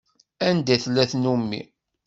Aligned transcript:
Anda 0.47 0.71
i 0.75 0.77
tella 0.83 1.03
tnumi. 1.11 1.61